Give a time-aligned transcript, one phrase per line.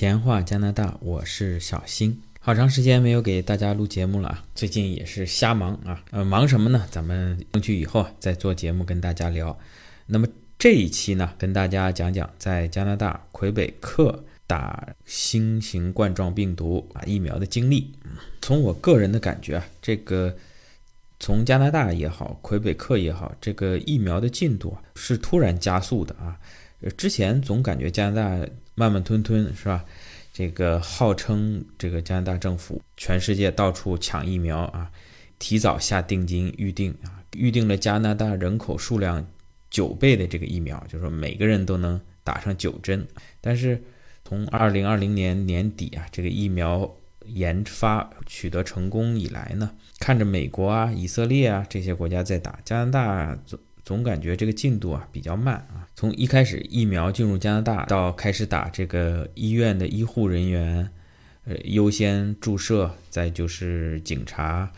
[0.00, 2.18] 闲话加拿大，我是小新。
[2.40, 6.02] 好长时间没有给大家录节目了啊，最近也是瞎忙啊。
[6.10, 6.88] 呃，忙什么呢？
[6.90, 9.54] 咱们争取以后再做节目跟大家聊。
[10.06, 10.26] 那么
[10.58, 17.92] 这一期呢，跟大家讲讲在加拿大魁北克打新型冠状病毒啊疫苗的经历。
[18.40, 20.34] 从我个人的感觉啊，这个
[21.18, 26.40] 从加拿大也好，魁北克也好，这个疫苗的进度啊是突然加速的啊。
[26.80, 28.48] 呃，之前总感觉加拿大。
[28.80, 29.84] 慢慢吞吞是吧？
[30.32, 34.90] 这个号称这个加拿大政府全世界到处抢疫苗啊，
[35.38, 39.26] 提早下定金预定啊，预定了加拿大人口数量
[39.68, 43.06] 九倍的这个疫苗，就是说每个人都能打上九针。
[43.42, 43.82] 但是
[44.24, 46.90] 从二零二零年年底啊，这个疫苗
[47.26, 53.38] 研发取得成功以来呢，看着美国啊、以色列啊这些国家在打，加拿大
[53.90, 55.88] 总感觉这个进度啊比较慢啊。
[55.96, 60.88] 从一开始疫苗进入加拿大到开始打这个医院的医护人员，
[61.44, 64.72] 呃优先注射，再就是警察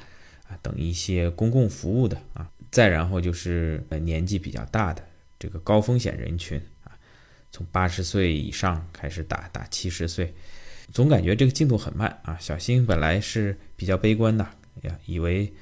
[0.49, 5.05] 啊等一些公共服务的啊，再然后就是呃年纪比较大的
[5.39, 6.97] 这个高风险人群啊，
[7.51, 10.33] 从八十岁以上开始打，打七十岁，
[10.91, 12.39] 总感觉这个进度很慢啊。
[12.41, 14.43] 小新本来是比较悲观的
[14.85, 15.53] 呀，以为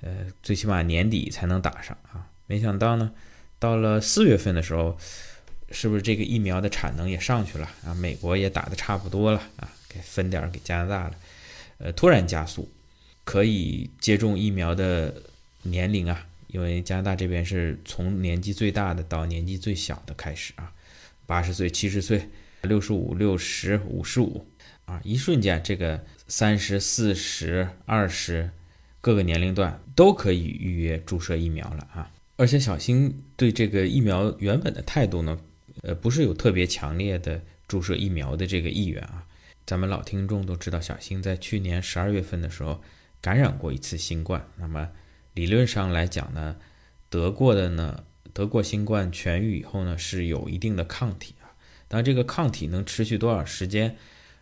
[0.00, 3.10] 呃最起码年底才能打上啊，没想到呢。
[3.58, 4.98] 到了四月份的时候，
[5.70, 7.94] 是不是这个疫苗的产能也上去了啊？
[7.94, 11.14] 美国也打的差不多了啊，给分点给加拿大了，
[11.78, 12.68] 呃，突然加速，
[13.24, 15.14] 可以接种疫苗的
[15.62, 20.70] 年龄啊，因为加拿大这边是从年纪最大的到年纪最小的开始啊，
[21.24, 22.28] 八十岁、七十岁、
[22.60, 24.46] 六十五、六十五十五
[24.84, 28.50] 啊，一瞬间这个三十四十、二十
[29.00, 32.10] 各个年龄段都可以预约注射疫苗了啊。
[32.36, 35.38] 而且小新对这个疫苗原本的态度呢，
[35.82, 39.24] 呃，不是有特别强烈的注射疫苗的这个意愿啊。
[39.66, 42.82] 咱们老听众都知道，小新在去年十二月份的时候
[43.20, 44.44] 感染过一次新冠。
[44.56, 44.88] 那么
[45.34, 46.56] 理论上来讲呢，
[47.08, 51.52] 得过的呢，得过新冠痊愈以后呢，是有一定的抗体啊。
[51.86, 53.96] 当，这个抗体能持续多少时间，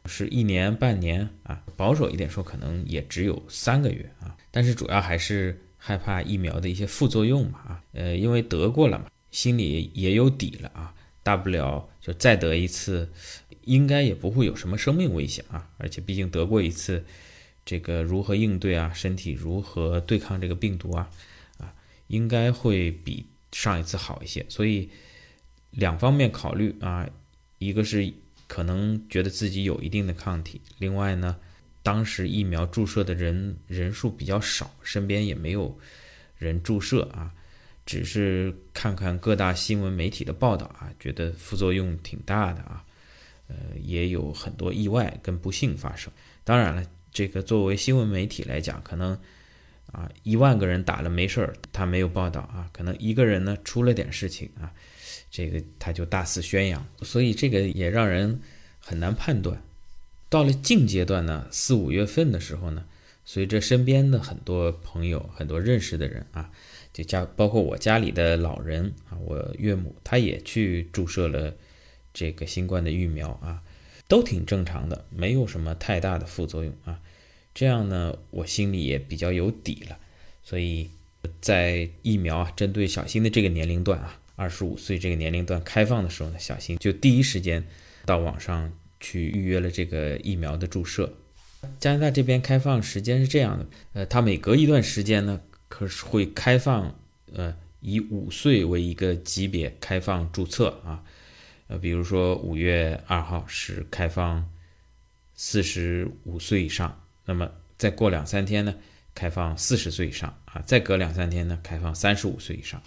[0.07, 1.63] 是一年半年啊？
[1.77, 4.35] 保守一点说，可能也只有三个月啊。
[4.51, 5.61] 但是主要还是。
[5.83, 13.11] 害怕疫苗的一些副作用嘛啊，呃，因为得过了嘛，心里也有底了啊，大不了就再得一次，
[13.65, 17.03] 应该也不会有什么生命危险啊，而且毕竟得过一次，
[17.65, 21.11] 这个如何应对啊，身体如何对抗这个病毒啊，
[21.57, 21.73] 啊，
[22.09, 24.91] 应该会比上一次好一些，所以
[25.71, 27.09] 两方面考虑啊，
[27.59, 28.13] 一个是
[28.47, 31.39] 可能觉得自己有一定的抗体，另外呢。
[31.83, 35.77] 当时疫苗注射的人人数比较少，身边也没有
[36.37, 37.33] 人注射啊，
[37.87, 42.85] 只是看看各大新闻媒体的报道啊，觉得副作用挺大的啊，
[43.49, 46.13] 呃，也有很多意外跟不幸发生。
[46.45, 49.19] 当然了，这个作为新闻媒体来讲，可能
[49.87, 54.71] 啊一万个人打了没事儿，他没有报道啊，可能一个人呢出了点事情啊，
[55.31, 58.39] 这个他就大肆宣扬，所以这个也让人
[58.79, 59.59] 很难判断。
[60.31, 62.85] 到了近阶段呢，四五月份的时候呢，
[63.25, 66.53] 随着身边的很多朋友、很多认识的人啊，
[66.93, 71.53] 就家包括我家里的老人啊，我岳母她也去注射了
[72.15, 73.61] 这个新冠的疫苗啊，
[74.07, 77.01] 都挺正常的，没有什么太大的副作用啊。
[77.53, 79.99] 这样呢，我心里也比较有底了。
[80.45, 80.91] 所以
[81.41, 87.67] 在疫苗啊针对小新的这个年龄段啊，二十五岁这个年龄段开放的时候呢，小新就第一时间
[88.07, 88.73] 到网上。
[89.01, 91.13] 去预约了这个疫苗的注射。
[91.79, 95.39] 加拿大这边开放时间是这样的，呃，它每隔一段时间呢，
[95.69, 96.99] 可是会开放，
[97.35, 101.05] 呃，以五岁为一个级别开放注册啊，
[101.69, 104.49] 呃，比如说五月二号是开放
[105.35, 108.75] 四十五岁以上，那么再过两三天呢，
[109.15, 112.83] 开放四十岁以上啊，再隔两三天呢，开放三十五岁以上。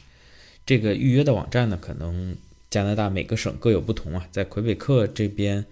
[0.65, 2.35] 这个预约的网站呢，可能
[2.71, 5.63] 加拿大每个省各有不同啊，在魁北克这边。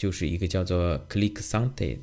[0.00, 1.98] 就是一个叫做 ClickSante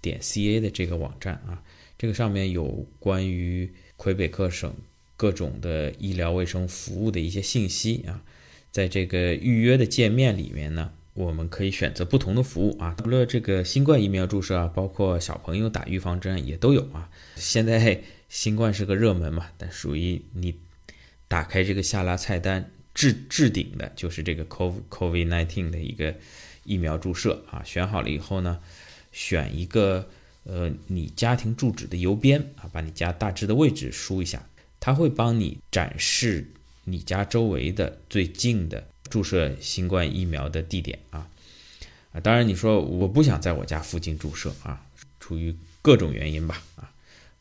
[0.00, 1.62] 点 ca 的这个网站啊，
[1.98, 4.72] 这个上面有关于魁北克省
[5.18, 8.22] 各种的医疗卫生服务的一些信息啊，
[8.70, 17.10] 在这个预约的界面里面呢，我们可以选择不同的服务啊，除了这个新冠疫苗注射啊，包括小朋友打预防针也都有啊。
[17.36, 18.00] 现在
[18.30, 20.54] 新冠是个热门嘛，但属于你
[21.28, 26.14] 打开这个下拉菜单置置顶的就是这个 COVI Covid nineteen 的一个。
[26.64, 28.58] 疫苗注射啊，选好了以后呢，
[29.12, 30.08] 选一个
[30.44, 34.46] 呃你家庭住址的邮编啊，把你家大致的位置输一下，
[34.80, 36.46] 它会帮你展示
[36.84, 41.28] 你家周围的最近的注射新冠疫苗的地点啊。
[42.12, 42.20] 啊。
[42.20, 44.84] 当然，你说我不想在我家附近注射啊，
[45.20, 46.92] 出于各种原因吧啊，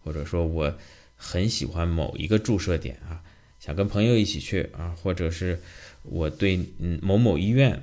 [0.03, 0.75] 或者说我
[1.15, 3.21] 很喜欢某一个注射点啊，
[3.59, 5.59] 想跟朋友一起去啊，或者是
[6.03, 7.79] 我对嗯某某医院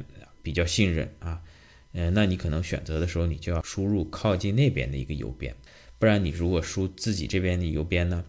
[0.49, 1.43] 比较信任啊，
[1.93, 5.55] 嗯，那你可能选择的时候，你就要输入靠近那边的一个邮编，
[5.99, 8.25] 不然你如果输自己这边的邮编呢，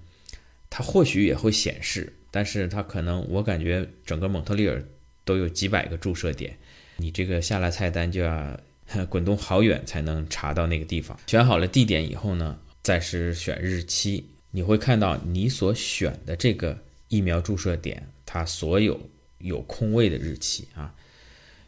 [0.69, 2.11] 它或许也会显示。
[2.29, 4.83] 但是它可能，我感觉整个蒙特利尔
[5.23, 6.57] 都有几百个注射点，
[6.97, 8.59] 你这个下来菜单就要
[9.07, 11.17] 滚动好远才能查到那个地方。
[11.27, 16.77] 选好了地点以后呢，再是选日期，你会看到你所选的这个
[17.07, 18.99] 疫苗注射点，它所有
[19.37, 20.93] 有空位的日期啊。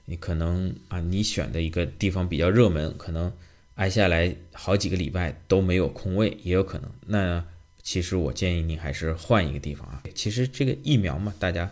[0.06, 3.32] 你可能啊，你选的一个地方比较热门，可能
[3.76, 6.92] 挨下来好几个礼拜都没有空位，也有可能。
[7.08, 7.46] 那
[7.82, 10.04] 其实我建议你还是换一个地方啊。
[10.14, 11.72] 其实这个疫苗嘛，大家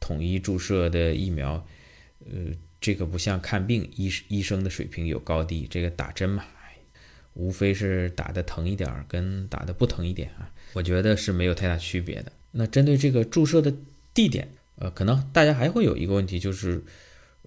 [0.00, 1.66] 统一注射的疫苗，
[2.20, 5.66] 呃，这个不像看病，医医生的水平有高低。
[5.70, 6.44] 这个打针嘛，
[7.34, 12.32] 无非是打的疼一点儿，跟打的不疼一点啊，我觉得是没有太大区别的。
[12.50, 13.72] 那针对这个注射的
[14.12, 16.82] 地点，呃，可能大家还会有一个问题，就是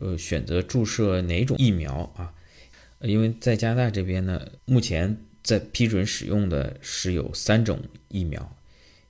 [0.02, 2.34] 呃，选择注射哪种疫苗啊？
[3.00, 5.18] 因为在加拿大这边呢，目前。
[5.44, 8.56] 在批准使用的是有三种疫苗，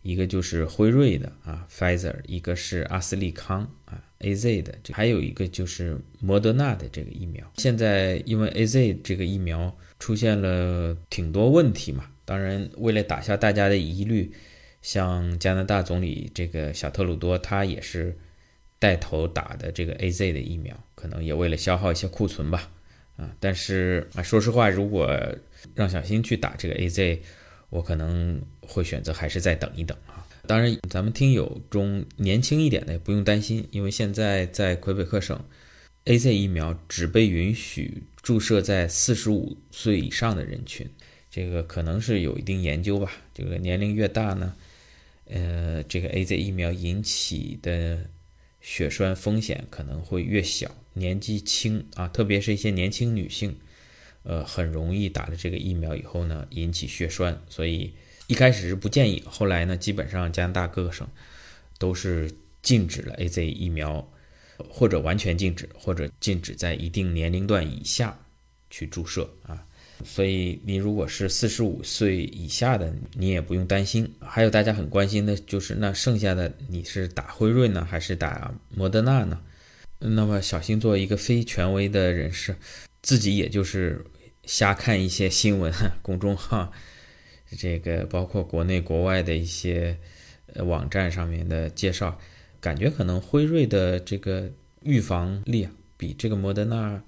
[0.02, 7.46] 一个就是辉瑞的啊，Pfizer，一个是阿斯利康啊，AZ 的，还有一个就是莫德纳的这个疫苗。
[7.58, 14.32] 现在因为 AZ 这个疫苗出现了挺多问题嘛，当然为了打消大家的疑虑，
[14.82, 18.18] 像加拿大总理这个小特鲁多他也是
[18.82, 22.72] 带头打的这个 AZ 的疫苗，可能也为了消耗一些库存吧。
[23.16, 25.16] 啊，但是啊，说实话，如果
[25.76, 27.22] 让小新去打这个 A Z，
[27.70, 30.26] 我可能会选择还是再等一等啊。
[30.48, 35.40] 当然，咱们听友中年轻一点的也不用担心，因为现在在魁北克省
[36.06, 40.90] ，A Z 疫苗只被允许注射在四十五岁以上的人群，
[41.30, 43.12] 这个可能是有一定研究吧。
[43.36, 44.56] 这个年龄越大呢，
[45.26, 48.00] 呃，这个 A Z 疫苗引起的
[48.62, 50.74] 血栓风险可能会越小。
[50.94, 53.56] 年纪轻啊，特别是一些年轻女性，
[54.24, 57.94] 呃，很容易打了这个疫苗以后呢，引起血栓，所以
[58.28, 61.08] 一开始是不建议，后来呢，基本上加拿大各个省
[61.80, 62.30] 都是
[62.62, 64.06] 禁止了 A Z 疫苗，
[64.70, 68.20] 或者完全禁止，或者禁止在一定年龄段以下
[68.70, 69.66] 去注射啊。
[70.04, 74.12] 所以你如果是四十五岁以下的，你也不用担心。
[74.20, 79.40] 还有大家很关心的就是，那剩下的你是打辉瑞呢，还是打莫德纳呢？
[80.00, 82.56] 那么，小新作为一个非权威的人士，
[83.04, 84.04] 自己也就是
[84.46, 85.72] 瞎看一些新闻
[86.02, 86.72] 公众号，
[87.58, 89.96] 这个包括国内国外的一些
[90.56, 92.20] 网站上面的介绍，
[92.60, 94.50] 感觉可能辉瑞的这个
[94.82, 97.00] 预防力啊，比这个莫德纳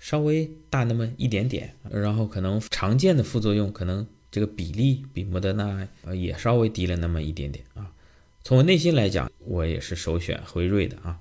[0.00, 7.92] 稍微大那么一点点，然后可能常见的副作用可能这个比例比莫德纳呃也稍微低了那么一点点啊。
[8.42, 11.20] 从我内心来讲，我也是首选辉瑞的啊。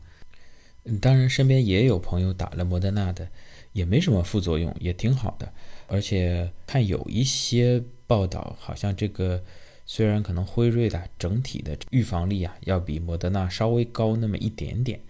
[1.01, 3.27] 当然，身边也有朋友打了莫德纳的，
[3.73, 5.51] 也没什么副作用，也挺好的。
[5.87, 9.43] 而且看有一些报道，好像这个
[9.85, 15.01] 虽然可能辉瑞的整体的预防力啊，要比莫德纳稍微高那么一点点，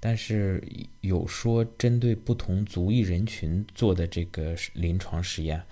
[0.00, 0.60] 但是
[1.02, 5.62] 有说针对不同族裔人群做的这个临床实验，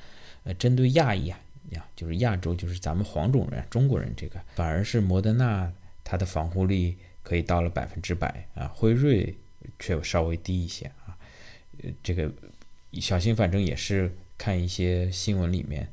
[0.44, 5.72] 呃，针对亚裔啊，呀，就是亚洲，就是咱们黄种人、中国人这个，反而是莫德纳
[6.04, 9.34] 它的防护力可以到了百分之百啊，辉瑞。
[9.78, 11.18] 却稍微低一些啊，
[11.82, 12.30] 呃，这个
[12.92, 15.86] 小新反正也是看一些新闻里面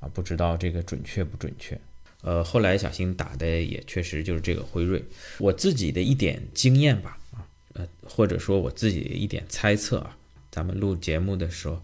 [0.00, 1.80] 啊，不知道这个准确不准确。
[2.20, 5.02] 呃，后来小新打的也确实就是这个辉瑞。
[5.38, 7.45] 我自己的一点经验吧，啊，
[7.76, 10.16] 呃，或者说我自己一点猜测啊，
[10.50, 11.80] 咱们录节目的时候，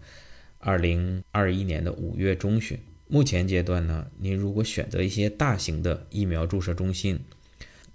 [0.59, 7.19] 二零二一年的五月中旬，目前阶段呢，您如果选择一些大型的疫苗注射中心，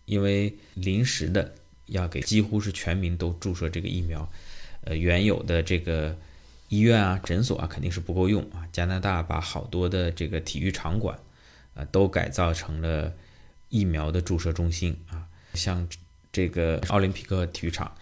[0.07, 1.55] 因为临时的。
[1.89, 4.31] 要给几乎是全民都注射这个疫苗，
[4.83, 6.15] 呃，原有的这个
[6.69, 8.69] 医院啊、诊所啊肯定是不够用啊。
[8.71, 11.19] 加拿大把好多的这个体育场馆
[11.73, 13.11] 啊都改造成了
[13.71, 15.89] 疫苗的注射中心啊，像
[16.33, 17.93] 这个奥林匹克体育场。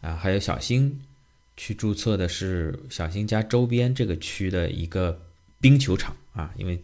[0.00, 1.00] 啊，还有小新
[1.56, 5.20] 去注册的是小新家周边这个区的一个
[5.60, 6.16] 冰球场。
[6.32, 6.80] 啊，因为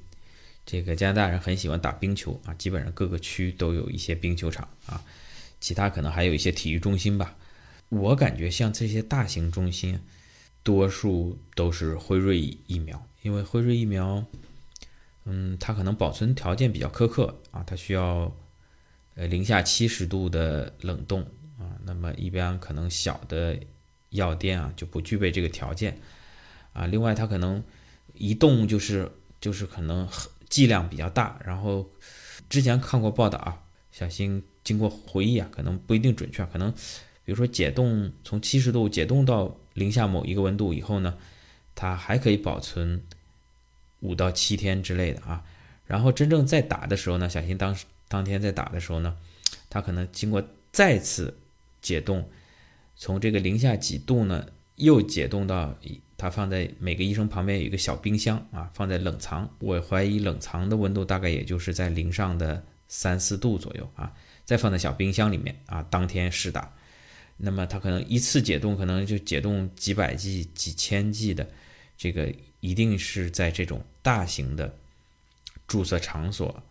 [0.67, 4.69] 这个加拿大人很喜欢打冰球啊，基本上各个区都有一些冰球场。
[4.87, 5.03] 啊。
[5.61, 7.35] 其他可能还有一些体育中心吧，
[7.89, 9.99] 我感觉像这些大型中心，
[10.63, 14.23] 多数都是辉瑞疫苗，因为辉瑞疫苗，
[15.25, 18.31] 嗯，它可能保存条件比较苛刻啊，它需要
[19.15, 21.23] 呃零下七十度的冷冻
[21.59, 23.59] 啊，那么一般可能小的
[24.11, 25.99] 药店啊就不具备这个条件
[26.73, 26.87] 啊。
[26.87, 27.63] 另外，它可能
[28.15, 30.09] 一动就是就是可能
[30.49, 31.89] 剂量比较大，然后
[32.49, 36.73] 之前看过报道啊，小新经过回忆啊，可能不一定准确，可能
[37.25, 41.17] 比如说解冻从七十度解冻到零下某一个温度以后呢，
[41.75, 43.03] 它还可以保存
[44.01, 45.45] 五到七天之类的啊。
[45.87, 49.17] 然后真正在打的时候呢，小新当时当天在打的时候呢，
[49.69, 50.43] 它可能经过
[50.73, 51.39] 再次
[51.81, 52.29] 解冻，
[52.97, 54.47] 从这个零下几度呢，
[54.77, 55.77] 又解冻到
[56.17, 59.51] 它放在每个医生旁边有一个小冰箱啊，放在冷藏。
[59.59, 64.13] 我怀疑冷藏的温度大概也就是在零上的三四度左右啊，
[64.45, 66.73] 再放在小冰箱里面啊，当天试打。
[67.37, 71.49] 那么它可能一次解冻可能就解冻几百剂、几千剂的，
[71.97, 74.77] 这个一定是在这种大型的。
[75.67, 76.63] 注射场所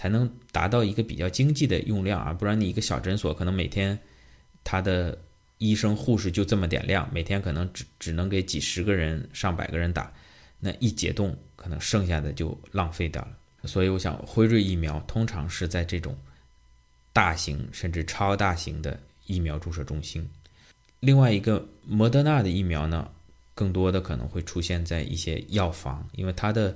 [0.00, 3.98] 才能达到一个比较经济的用量啊，不然你一个小诊所可能每天
[4.64, 5.18] 他的
[5.58, 10.10] 医生护士就这么点量，每天可能只只能给几十个人、上百个人打，
[10.58, 13.68] 那一解冻可能剩下的就浪费掉了。
[13.68, 16.16] 所以我想，辉瑞疫苗通常是在这种
[17.12, 20.26] 大型甚至超大型的疫苗注射中心。
[21.00, 23.06] 另外一个莫德纳的疫苗呢，
[23.54, 26.74] 更多的可能会出现在一些药房，因为它的。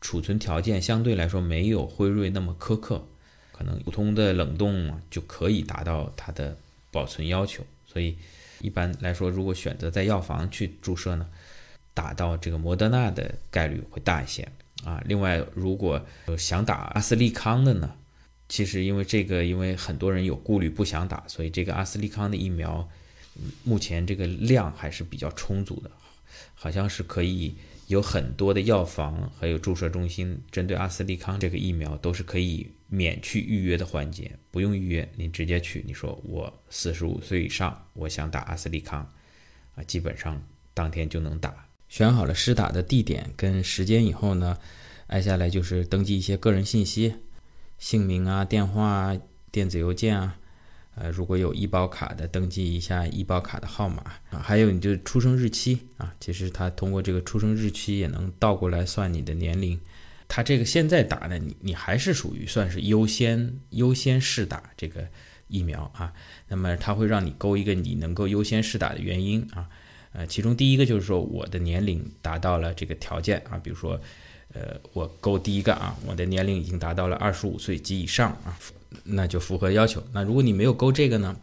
[0.00, 3.06] 储存条件相对来说没有辉瑞那么苛刻，
[3.52, 6.56] 可能普通的冷冻就可以达到它的
[6.90, 7.62] 保存要求。
[7.86, 8.16] 所以
[8.60, 11.26] 一般来说，如果选择在药房去注射呢，
[11.92, 14.48] 打到这个莫德纳的概率会大一些
[14.84, 15.02] 啊。
[15.06, 16.02] 另外，如果
[16.38, 17.92] 想打阿斯利康的呢，
[18.48, 22.88] 其实因为这个，因为很多人有顾虑不想打，所以这个阿斯利康的疫苗
[23.64, 25.90] 目前这个量还是比较充足的，
[26.54, 27.54] 好像是可以。
[27.90, 35.82] 有很多的药房还有注射中心，针对阿斯利康这个疫苗都是可以免去预约的环节，不用预约，你直接去。
[35.84, 39.00] 你说我四十五岁以上，我想打阿斯利康，
[39.74, 40.40] 啊，基本上
[40.72, 41.66] 当天就能打。
[41.88, 44.56] 选好了施打的地点跟时间以后呢，
[45.08, 47.16] 挨下来就是登记一些个人信息，
[47.80, 49.20] 姓名啊、电话啊、
[49.50, 50.36] 电子邮件啊。
[50.96, 59.80] 呃，如果有医保卡的，登记一下医保卡的号码啊，还有你就出生日期啊，其实它通过这个出生日期也能倒过来算你的年龄。
[60.28, 65.08] 它这个现在打的你，你还是属于算是优先优先试打这个
[65.48, 66.12] 疫苗啊。
[66.48, 69.68] 那么它会让你勾一个你能够优先试打的原因啊，
[70.12, 74.00] 呃，其中第一个就是说我的年龄达到了这个条件啊，比如说，
[74.52, 78.58] 呃，我勾第一个啊，我的年龄已经达到了二十五岁及以上啊。
[79.04, 80.02] 那就符合要求。
[80.12, 81.36] 那如果你没有勾这个呢？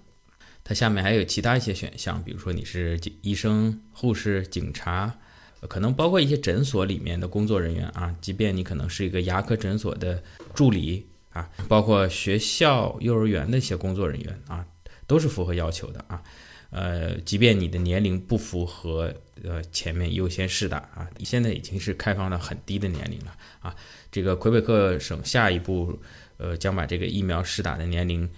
[0.70, 5.18] 它下面还有其他一些选项，比如说你是医生、护士、警察，
[5.62, 8.14] 可能包括一些诊所里面的工作人员啊。
[8.20, 10.22] 即便你可能是一个牙科诊所的
[10.54, 14.66] 助理啊，包括学校、幼儿园的一些工作人员啊，
[15.08, 16.22] 都是符合要求的啊。
[16.70, 19.14] 呃，即便你的年龄不符合
[19.46, 23.74] 呃前面优先试打啊，你现在已经是开放到很低的年龄了啊。
[24.12, 25.98] 这个魁北克省下一步。
[26.38, 28.30] 呃，将把这个疫苗试打的年龄，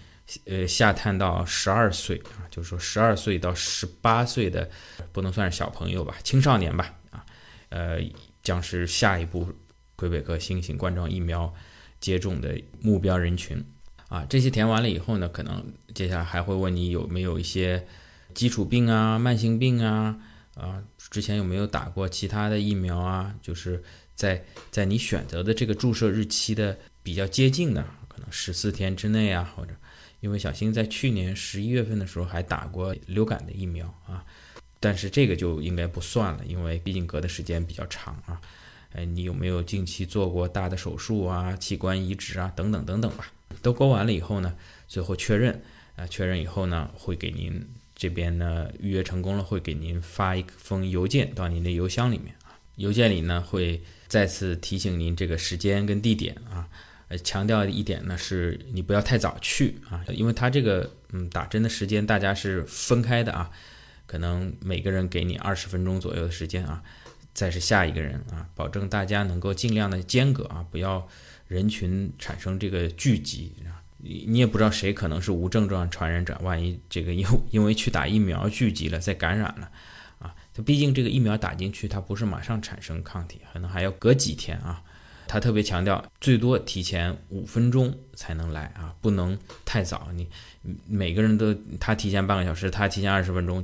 [0.46, 4.70] 呃，下探到十二岁啊，就是说十二岁到十八岁的，
[5.12, 7.26] 不能算是小朋友吧，青少年吧，啊，
[7.68, 8.00] 呃，
[8.42, 9.54] 将是下一步
[9.98, 11.54] 魁北克新型冠状疫苗
[12.00, 13.62] 接种的目标人群
[14.08, 14.26] 啊。
[14.30, 17.86] 这些填完了以后呢，可能接下来还会问你有没有一些
[18.34, 20.18] 基础病啊、慢性病啊，
[20.56, 23.36] 啊，之前有没有打过其他的疫苗啊？
[23.42, 23.84] 就是
[24.16, 26.78] 在在你选择的这个注射日期的。
[27.10, 29.74] 比较接近的，可能十四天之内啊，或者，
[30.20, 34.24] 因为小新在去年十一月份的时候还打过流感的疫苗啊，
[34.80, 38.40] 但是这个就应该不算了，因为毕竟隔的时间比较长啊。
[38.92, 43.26] 哎，你有没有近期做过大的手术啊、器官移植啊等等等等吧？
[43.64, 44.54] 都勾完了以后呢，
[44.88, 45.60] 最后确认
[45.96, 56.70] 啊，确认以后呢，会给您这边呢预约成功了，会给您发一封邮件到您的邮箱里面啊，邮件里呢会再次提醒您这个时间跟地点啊。
[57.10, 63.50] 呃，强调一点呢，是你不要太早去啊，因为他这个嗯打针的时间大家是分开的啊，
[64.06, 66.84] 可能每个人给你二十分钟左右的时间啊，
[67.34, 71.08] 再是下一个人啊，保证大家能够尽量的间隔啊，不要
[71.48, 79.72] 人群产生这个聚集啊，你你也不知道谁可能是无症状传染者，万一这个因因为去打疫苗聚集了再感染了
[80.20, 84.84] 啊，它毕竟这个疫苗打进去它不是马上产生抗体，可能还要隔几天啊。
[85.30, 90.10] 他特别强调，最多提前五分钟才能来啊，不能太早。
[90.16, 90.28] 你
[90.88, 93.64] 每个人都他提前半个小时，他提前二十分钟，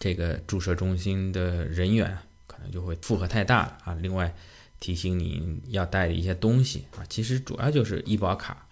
[0.00, 3.94] 这个注射中心的人员可能就会负荷太大了啊。
[4.00, 4.34] 另外
[4.80, 8.66] 提醒你要带的一些东西啊，其实主要就是医保卡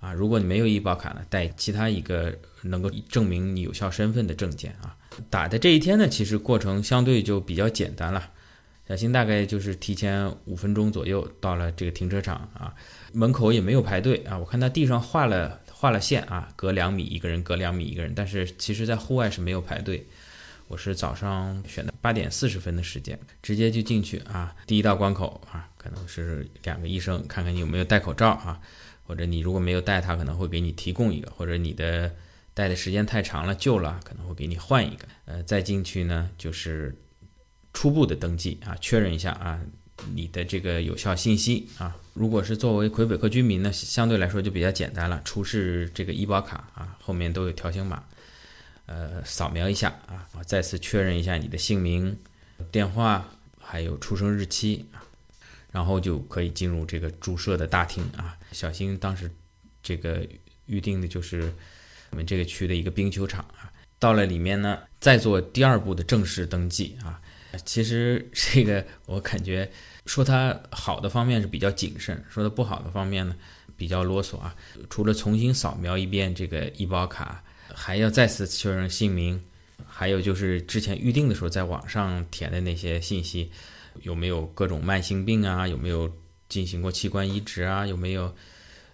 [0.00, 0.12] 啊。
[0.12, 4.96] 如果你没有医保卡呢，带其他一个能够证明你有效身份的证件啊。
[5.30, 8.30] 打的这一天呢，其实过程相对就比较简单了。
[8.88, 12.74] 小新大概就是提前五分钟左右到了这个停车场啊，
[13.12, 14.38] 门口也没有排队啊。
[14.38, 18.12] 我看他地上画了画了线啊，隔两米一个人，隔两米一个人。
[18.14, 20.06] 但是其实在户外是没有排队。
[20.68, 24.52] 我是早上选的八点四十分的时间，直接就进去啊。
[24.66, 28.60] 第一道关口啊，可能是两个医生看看你有没有戴口罩啊，
[29.04, 32.12] 或者你如果没有戴，他可能会给你提供一个，或者你的
[32.52, 35.06] 戴的时间太长了旧了，可能会给你换一个。
[35.26, 36.92] 呃，再进去呢就是
[37.76, 39.60] 初步的登记啊，确认一下啊
[40.14, 41.94] 你的这个有效信息啊。
[42.14, 48.02] 如果是作为魁北克居民呢，相对来说就比较简单了，出示这个医保卡啊，后面都有条形码。
[48.86, 52.16] 呃，扫描一下啊，再次确认一下你的姓名、
[52.72, 53.28] 电话，
[53.60, 55.04] 还有出生日期啊，
[55.70, 58.38] 然后就可以进入这个注射的大厅啊。
[58.52, 59.30] 小新当时
[59.82, 60.26] 这个
[60.64, 61.52] 预定的就是
[62.08, 63.70] 我们这个区的一个冰球场啊。
[63.98, 67.20] 到了里面呢，再做第二步的正式登记啊。
[67.64, 69.70] 其实 这个我感觉
[70.04, 73.36] 说它好的方面是比较谨慎，说的不好的方面呢
[73.76, 74.54] 比较啰嗦啊。
[74.90, 77.42] 除了重新扫描一遍这个医保卡。
[77.74, 79.42] 还要再次确认姓名，
[79.86, 83.50] 还有就是之前预定的时候在网上填的那些信息，
[84.02, 85.66] 有没有各种慢性病啊？
[85.66, 86.10] 有没有
[86.48, 87.84] 进行过器官移植啊？
[87.84, 88.34] 有没有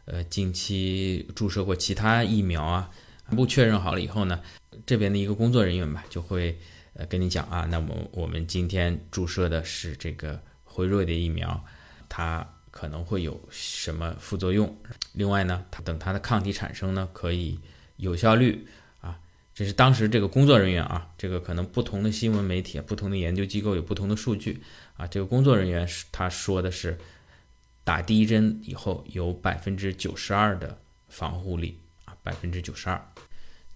[0.07, 2.91] 呃近期注射过其他疫苗啊？
[3.29, 4.41] 全部确认好了以后呢，
[4.87, 6.59] 这边的一个工作人员吧就会
[6.95, 11.65] 呃跟你讲啊，那么我们今天注射的是这个辉瑞的疫苗，
[12.09, 14.77] 它可能会有什么副作用？
[15.13, 17.59] 另外呢，它等它的抗体产生呢，可以。
[17.97, 18.67] 有效率
[19.01, 19.21] 啊，
[19.55, 24.61] 这是当时这个工作人员啊，这个可能不同的新闻媒体、不同的研究机构有不同的数据
[24.97, 25.07] 啊。
[25.07, 26.99] 这个工作人员是他说的是，
[27.85, 30.77] 打第一针以后有百分之九十二的
[31.09, 33.01] 防护力啊，百分之九十二。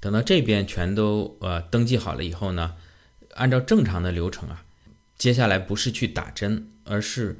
[0.00, 2.74] 等到这边全都呃登记好了以后呢，
[3.36, 4.64] 按照正常的流程啊，
[5.16, 7.38] 接下来不是去打针，而是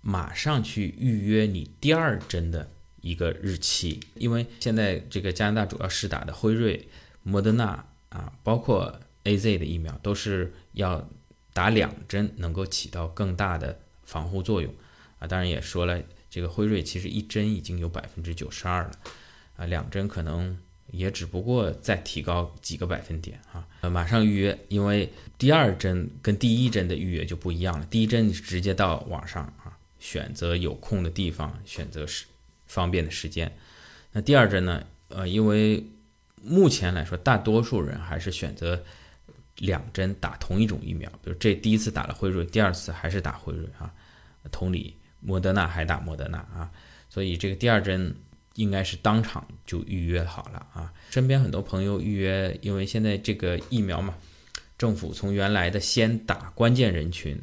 [0.00, 2.68] 马上去预约你第二针的。
[3.04, 6.88] 一个日期，因为现在这个加拿大主要是打的辉瑞、
[7.24, 11.10] 莫德纳啊，包括 A Z 的疫苗，都是要
[11.52, 14.72] 打两针能够起到更大的防护作用
[15.18, 15.26] 啊。
[15.26, 18.92] 当然也说了，这个辉瑞其实一针已经有百分之九十二了
[19.56, 20.56] 啊，两针可能
[20.92, 23.66] 也只不过再提高几个百分点啊。
[23.80, 32.26] 呃，马上预约，因为第二针跟第一针的预约就不一样了，第一针你是直接到网上啊，选择有空的地方，选择时。
[32.68, 33.54] 方便的时间，
[34.12, 34.82] 那第二针呢？
[35.08, 35.84] 呃，因为
[36.40, 38.82] 目前来说，大多数人还是选择
[39.58, 43.92] 两针打同一种疫苗，比如这第一次打了辉瑞，第二次还是打辉瑞啊。
[44.50, 46.70] 同理，莫德纳还打莫德纳啊，
[47.10, 48.16] 所以这个第二针
[48.54, 50.92] 应该是当场就预约好了啊。
[51.10, 54.14] 身边很多朋友预约，因为现在这个疫苗嘛，
[54.76, 57.40] 政府从原来的先打关键人群，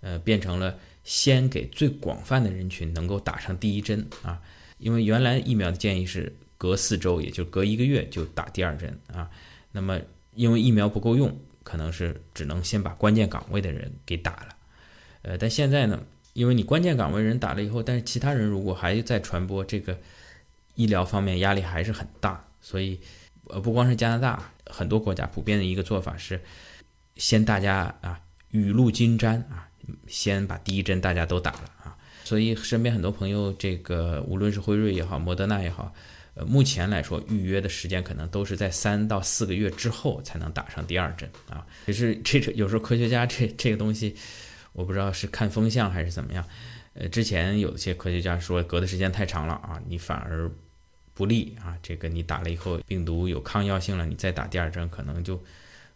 [0.00, 0.78] 呃，变成了。
[1.02, 4.38] 先给最广泛的人群能够打上第一针啊，
[4.76, 9.28] 因为原来疫苗的建议是隔四周，也就隔一个月就打第二针啊。
[9.72, 9.98] 那么
[10.34, 14.56] 因为疫苗不够用，可能是只能先把关键岗位的人给打了。
[15.22, 16.00] 呃，但现在呢，
[16.34, 19.98] 因为你关键岗位人打了以后，但是其他人如果还在传播，这个
[20.80, 22.44] 医疗方面压力还是很大。
[22.60, 23.00] 所以，
[23.48, 26.40] 呃，不光是加拿大，很多国家普遍的一个做法是，
[27.16, 29.66] 先大家啊雨露均沾啊。
[30.06, 35.92] 先把第一针大家都打了啊，所以身边很多朋友，这个无论是辉瑞也好，莫德纳也好，
[36.34, 41.66] 呃，目前来说预约的时间可能都是在三到四个月之后才能打上第二针啊。
[41.86, 44.14] 其实这这有时候科学家这这个东西，
[44.72, 46.44] 我不知道是看风向还是怎么样。
[46.94, 50.48] 呃，之前有些科学家说隔的时间太长了啊，你反而
[51.20, 51.76] 不利啊。
[51.82, 55.38] 这个你打了以后病毒有抗药性了，你再打第二针可能就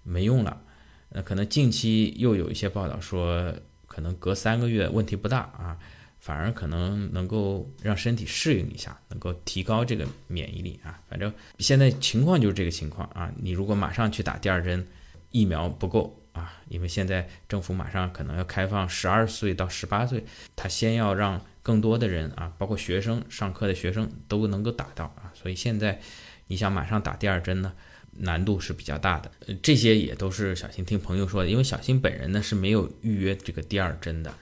[0.03, 0.61] 没用了。
[1.09, 3.55] 那可能近期又有一些报道说。
[3.87, 5.79] 可能隔三个月问题不大啊，
[6.19, 10.99] 反而可能能够让身体适应一下，能够提高这个免疫力啊。
[11.09, 13.31] 反正现在情况就是这个情况啊。
[13.37, 14.85] 你如果马上去打第二针，
[15.31, 20.25] 疫苗不够啊，因为现在政府马上可能要开放十二岁到十八岁，
[20.57, 25.35] 他先要让更多的人啊，包括学生上课的学生都能够打到啊。
[25.35, 26.01] 所以现在
[26.47, 27.73] 你想马上打第二针呢？
[28.17, 34.33] 难度是比较大的，呃，这些也都是小新听朋友说的，因为小新本人呢是没有预约这个第二针的，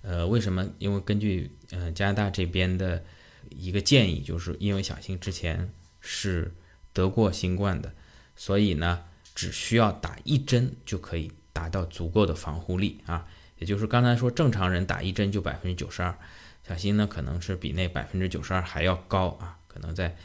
[0.00, 0.66] 呃，为什么？
[0.78, 3.04] 因为根据呃加拿大这边的
[3.50, 6.54] 一个建议，就是因为小新之前是
[6.94, 7.92] 得过新冠的，
[8.34, 13.26] 所以呢只需要打一针就可以达到足够的防护力啊，
[13.58, 16.18] 也就是刚才说正常人打一针就百分之九十二，
[16.68, 19.56] 小新呢可能是比那百分之九十二还要高啊。
[19.66, 20.16] 可能在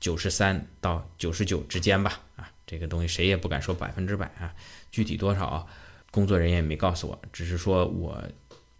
[0.00, 4.54] 九十三到九十九之间吧，啊，这个东西谁也不敢说百分之百啊，
[4.90, 5.68] 具体多少，
[6.10, 8.22] 工作人员也没告诉我，只是说我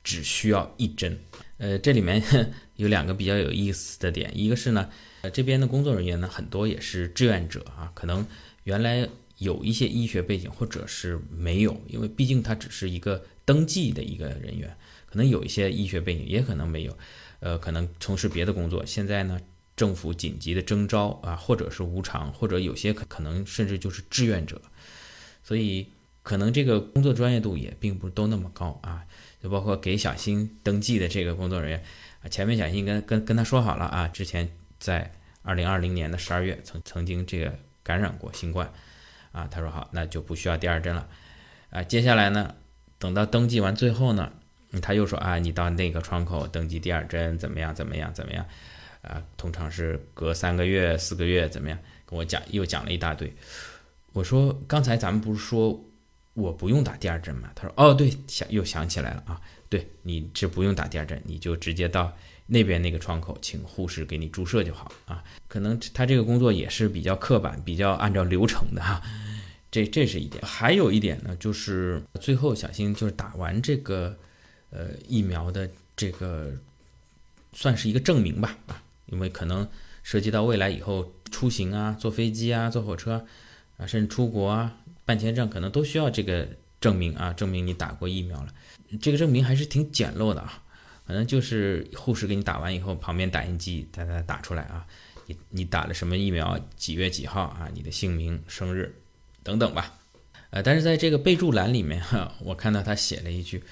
[0.02, 1.18] 只需要一针。
[1.58, 2.22] 呃，这里面
[2.76, 4.88] 有两个比较有意思的点，一个是呢，
[5.20, 8.26] 呃，这边的工作人员呢很多也是志愿者啊，可能
[8.64, 9.06] 原来
[9.38, 14.74] 有一些医学背景，或者是没有，因为毕竟他只是一个登记的一个人员。
[15.12, 16.98] 可能有一些医学背景，也可能没有，
[17.40, 18.86] 呃，可能从事别的工作。
[18.86, 19.38] 现在呢，
[19.76, 24.58] 政府紧急的征招啊，或者是无偿，或者有些可可能甚至就是志愿者，
[25.42, 25.86] 所以
[26.22, 29.04] 可能这个工作专业度也并不都那么高啊。
[29.42, 31.84] 就包括给小新登记的这个工作人员
[32.22, 38.72] 啊，前面小新跟跟跟他说好了啊，之前在二零二零年的十二月曾曾经这个感染过新冠
[39.30, 41.06] 啊，他说好，那就不需要第二针了
[41.68, 41.82] 啊。
[41.82, 42.54] 接下来呢，
[42.98, 44.32] 等到登记完最后呢。
[44.80, 47.74] 他又说啊，你到那个窗口登记第二针怎么样？
[47.74, 48.12] 怎么样？
[48.14, 48.46] 怎么样？
[49.02, 51.78] 啊，通常是隔三个月、四个月怎么样？
[52.06, 53.30] 跟我讲，又讲了一大堆。
[54.12, 55.84] 我说刚才咱们不是说
[56.34, 57.50] 我不用打第二针吗？
[57.54, 65.24] 他说哦，对，想又想起来了啊，对，你这不用打第二针，你就直接到那边那个窗口，请护士给你注射就好啊。
[65.48, 69.02] 可能他这个工作也是比较刻板，比较按照流程的哈。
[69.70, 74.16] 这这是一点，还有一点呢，就是最后小新就是打完这个。
[74.72, 76.50] 呃，疫苗的这个
[77.52, 79.68] 算是一个证明吧，啊，因为可能
[80.02, 83.26] 涉及到未来以后出行啊，坐飞机啊，坐火车
[83.76, 86.48] 啊，甚至出国啊，办签证可能都需要这个
[86.80, 88.54] 证明啊，证明你打过疫苗了。
[89.00, 90.62] 这个证明还是挺简陋的啊，
[91.06, 94.86] 可能就是护士给你打完以后，旁边打印机哒哒打出来啊，
[95.26, 98.94] 你你打了什么疫苗，几月几号啊，你的姓名、生日
[99.42, 99.98] 等等吧。
[100.48, 103.62] 呃，但是在这个备注栏里面哈，我看到他写了一句。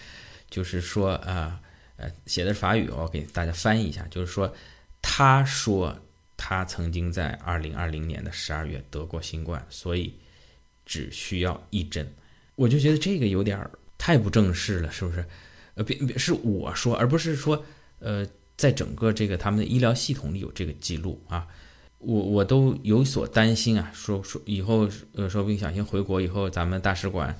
[0.50, 1.60] 就是说啊，
[1.96, 4.04] 呃，写的是法语，我给大家翻译一下。
[4.10, 4.52] 就是说，
[5.00, 5.96] 他说
[6.36, 10.12] 他曾经在二零二零年的十二月得过新冠，所以
[10.84, 12.12] 只需要一针。
[12.56, 13.64] 我就觉得这个有点
[13.96, 15.24] 太不正式了，是不是？
[15.74, 17.64] 呃，别别是我说，而不是说，
[18.00, 21.46] 呃，在整个这个他们的医疗系统里有这个记录啊，
[21.98, 23.90] 我我都有所担心啊。
[23.94, 27.38] 说说以后，呃，说不定小心回国以后，咱们大使馆。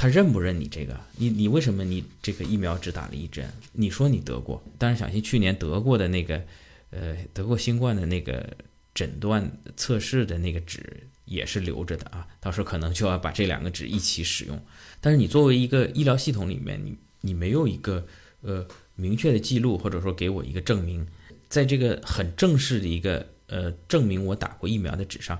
[0.00, 0.98] 他认不认你这个？
[1.18, 3.46] 你你为什么你这个疫苗只打了一针？
[3.72, 6.42] 你说你得过，但是小心去年得过的那个，
[6.88, 8.56] 呃，得过新冠的那个
[8.94, 14.58] 诊断测试的那个纸也是留着的啊，到时候可能就要把这两个纸一起使用。
[15.02, 18.06] 但是你作为一个医疗系统里面，你你没有一个
[18.40, 21.06] 呃明确的记录，或者说给我一个证明，
[21.50, 25.38] 在这个很正式的一个呃证明我打过疫苗的纸上，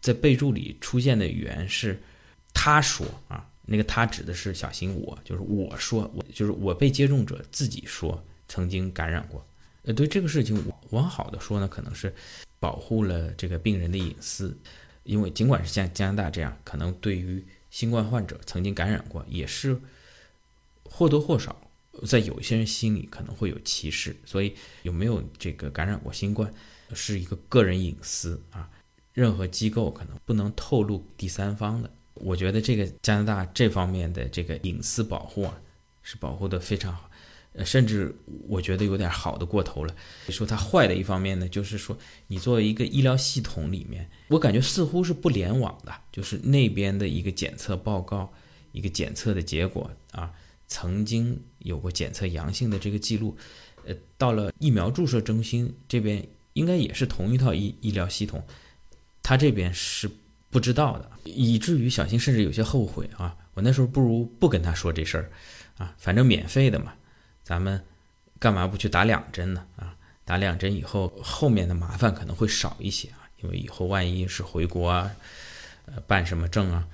[0.00, 2.02] 在备注里出现的语言是
[2.52, 3.47] 他说啊。
[3.70, 9.46] 那个他指的是小心，我就是我说，我就是我被接种者自己说曾经感染过。
[9.82, 12.14] 呃，对这个事情，往好的说呢，可能是
[12.58, 14.58] 保护了这个病人的隐私，
[15.04, 19.78] 因为尽管是像加拿大这样，可能对于新冠患者曾经感染过，也是
[20.84, 21.54] 或多或少
[22.06, 24.16] 在有些人心里可能会有歧视。
[24.24, 26.50] 所以有没有这个感染过新冠，
[26.94, 28.70] 是一个个人隐私啊，
[29.12, 31.90] 任何机构可能不能透露第三方的。
[32.20, 35.60] 我觉得这个加拿大这方面的这个隐私保护啊，
[36.02, 37.10] 是保护的非常好，
[37.52, 38.14] 呃，甚至
[38.46, 39.94] 我觉得有点好的过头了。
[40.28, 48.32] 说它坏的一方面呢，就是说你作为一个医疗系统里面，我感觉似乎是不联网的，就是那边的一个检测报告、
[48.72, 50.32] 一个检测的结果啊，
[50.66, 53.36] 曾经有过检测阳性的这个记录，
[53.84, 58.42] 呃，到了疫苗注射中心这边，应该也是同一套医医疗系统，
[59.22, 60.10] 它这边是。
[60.50, 63.36] 不知道的，以至于小新甚至有些后悔啊！
[63.52, 65.30] 我那时候不如不跟他说这事儿，
[65.76, 66.94] 啊，反正免费的嘛，
[67.42, 67.82] 咱们
[68.38, 69.66] 干嘛不去打两针呢？
[69.76, 75.10] 啊，打两针以后，后面的麻烦可能会少一些啊，因为以后万一是回国啊，
[75.86, 76.86] 呃，办什么证啊，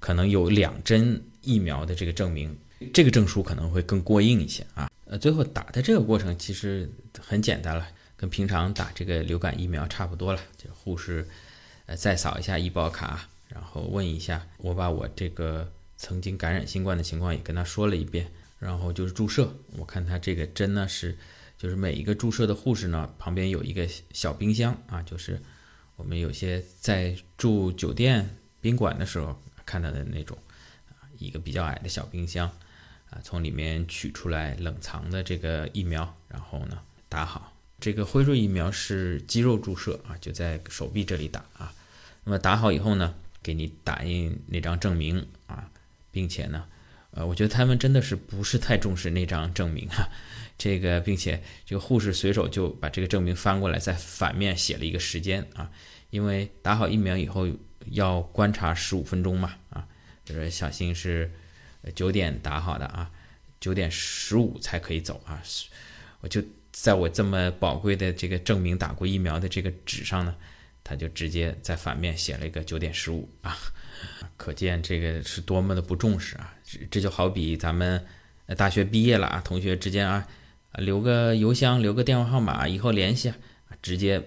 [0.00, 2.56] 可能有两针疫苗的这个证明，
[2.94, 4.88] 这个证书可能会更过硬一些啊。
[5.04, 11.28] 呃，最后打的这个过程其实很简单了，跟平常打这个流感疫苗差不多了，就护士。
[11.86, 19.52] 呃，再扫一下医保卡，然后问一下，我把我这个曾经感染新冠的情况也跟他说了一遍，然后就是注射。
[19.76, 21.16] 我看他这个针呢是，
[21.58, 25.40] 就是每一个注射的护士呢旁边有一个小冰箱啊，就是
[25.96, 30.38] 我们有些在住酒店宾馆的时候看到的那种
[30.88, 32.48] 啊，一个比较矮的小冰箱
[33.10, 37.51] 啊，从里面取出来冷藏的这个疫苗，然后呢打好。
[37.82, 41.74] 这个辉瑞疫苗是肌肉注射啊，就在手臂这里打啊。
[42.22, 45.68] 那么打好以后呢，给你打印那张证明啊，
[46.12, 46.64] 并且呢，
[47.10, 50.08] 呃，我觉得他们真的是不是太重视那张证明哈，
[50.56, 55.68] 这个，并且这个护士随手就把这个证明翻过来，在反面写了一个时间啊，
[56.10, 57.48] 因为打好疫苗以后
[57.86, 59.84] 要观察十五分钟嘛啊，
[60.24, 61.28] 就是小新是
[61.96, 63.10] 九点打好的啊，
[63.58, 65.42] 九点十五才可以走啊，
[66.20, 66.40] 我就
[66.72, 70.34] 在我这么宝贵的这个证明打过疫苗的这个纸上呢，
[70.82, 73.56] 他就直接在反面写了一个九点十五啊。
[74.36, 76.52] 可见这个是多么的不重视啊！
[76.64, 78.04] 这这就好比咱们
[78.56, 80.26] 大学毕业了啊，同学之间啊，
[80.78, 83.36] 留个邮箱，留个电话号码，以后联系啊，
[83.80, 84.20] 直接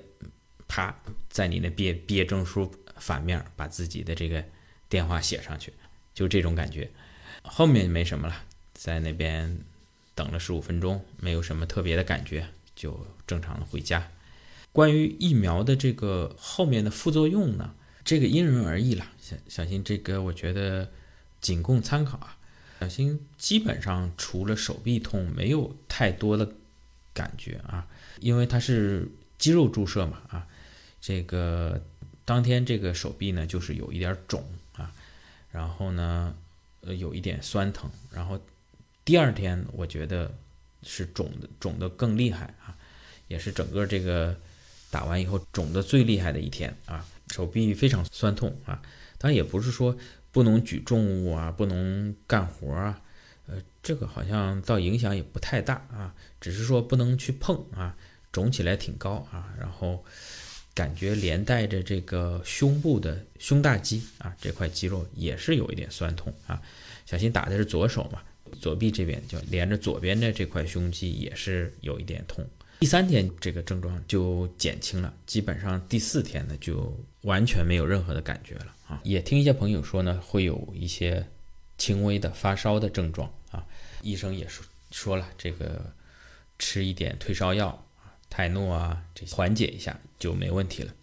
[0.70, 0.96] 啪
[1.28, 4.42] 在你的毕业毕业证书反面把自己的这个
[4.88, 5.74] 电话写上去，
[6.14, 6.90] 就这种感觉。
[7.44, 9.60] 后面没什么了，在那边
[10.16, 14.10] 等了十五分钟，没有什么特别的感觉，就正常的回家。
[14.72, 17.76] 关于疫苗的这个后面的副作用呢？
[18.04, 20.90] 这个因人而异了，小小新这个我觉得
[21.42, 22.38] 仅供参考啊。
[22.82, 26.52] 小新基本上除了手臂痛，没有太多的
[27.14, 27.88] 感觉啊，
[28.20, 30.48] 因为它是肌肉注射嘛啊。
[31.02, 31.82] 这个
[32.26, 34.92] 当天这个手臂呢就是有一点肿啊，
[35.52, 36.36] 然后呢
[36.82, 38.40] 呃有一点酸疼，然后
[39.06, 40.34] 第二天我觉得
[40.84, 42.76] 是肿的肿的更厉害啊，
[43.28, 44.36] 也是整个这个
[44.90, 47.06] 打完以后肿的最厉害的一天啊。
[47.32, 48.82] 手臂非常酸痛啊，
[49.18, 49.98] 当然也不是说
[50.32, 53.02] 不能举重物啊，不能干活啊，
[53.48, 57.98] 呃，这个好像倒影响也不太大啊，只是说不能去碰啊，
[58.32, 60.06] 肿起来挺高啊，然后
[60.76, 66.62] 感觉连带着这个胸部的胸大肌啊这块肌肉也是有一点酸痛啊。
[67.08, 68.22] 小新打的是左手嘛，
[68.60, 72.46] 左臂这边就连着左边的这块胸肌也是有一点痛。
[72.80, 79.00] 第三天这个症状就减轻了，基本上第四天呢就完全没有任何的感觉了啊！
[79.04, 81.26] 也听一些朋友说呢，会有一些
[81.78, 83.66] 轻微的发烧的症状啊，
[84.02, 85.94] 医生也说说了，这个
[86.60, 90.94] 吃一点退烧药啊，泰诺啊，这些缓解一下就没问题了。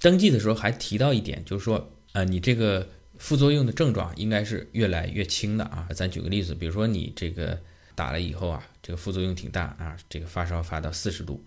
[0.00, 5.88] 登记的时候还提到一点，就是说，呃，你这个副作用的症状应该是越来越轻的啊。
[5.94, 7.58] 咱举个例子，比如说你这个。
[7.96, 11.40] 打了以后啊，这个副作用挺大啊，这个发烧发到四十度，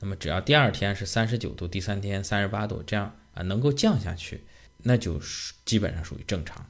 [0.00, 4.40] 那么只要第二天是三十九度，第三天三十八度，这样啊能够降下去，
[4.78, 5.20] 那就
[5.66, 6.66] 基本上属于正常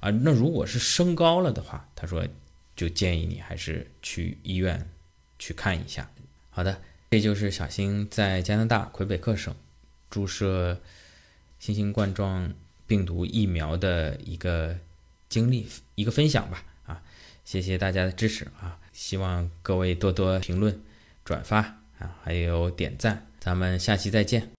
[0.00, 0.10] 啊。
[0.10, 2.26] 那如果是升高了的话，他说
[2.74, 4.90] 就建议你还是去医院
[5.38, 6.10] 去看一下。
[6.50, 9.54] 好的，这就是小新在加拿大魁北克省
[10.10, 10.80] 注射
[11.60, 12.52] 新型冠状
[12.86, 14.76] 病毒疫苗的一个
[15.28, 17.02] 经历，一个分享吧啊。
[17.44, 18.78] 谢谢大家的支持啊！
[18.92, 20.80] 希望各位多多评论、
[21.24, 21.58] 转发
[21.98, 23.26] 啊，还有点赞。
[23.38, 24.50] 咱们下期再见。